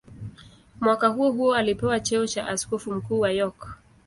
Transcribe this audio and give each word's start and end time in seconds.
Mwaka 0.79 1.07
huohuo 1.07 1.55
alipewa 1.55 1.99
cheo 1.99 2.27
cha 2.27 2.47
askofu 2.47 2.91
mkuu 2.93 3.19
wa 3.19 3.31
York. 3.31 3.67